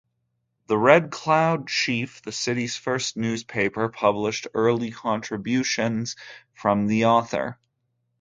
The 0.65 0.79
"Red 0.79 1.11
Cloud 1.11 1.67
Chief", 1.67 2.23
the 2.23 2.31
city's 2.31 2.75
first 2.75 3.17
newspaper, 3.17 3.87
published 3.87 4.47
early 4.55 4.89
contributions 4.89 6.15
from 6.55 6.87
the 6.87 7.05
author. 7.05 7.59